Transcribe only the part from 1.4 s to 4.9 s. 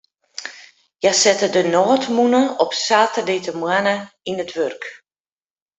de nôtmûne op saterdeitemoarn yn it wurk.